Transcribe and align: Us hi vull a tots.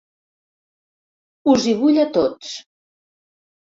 Us 1.53 1.69
hi 1.75 1.79
vull 1.85 2.03
a 2.07 2.09
tots. 2.19 2.59